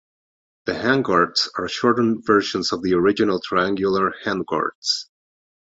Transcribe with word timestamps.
The 0.65 0.71
handguards 0.71 1.47
are 1.59 1.67
shortened 1.69 2.25
versions 2.25 2.71
of 2.73 2.81
the 2.81 2.95
original 2.95 3.39
triangular 3.39 4.15
handguards. 4.25 5.05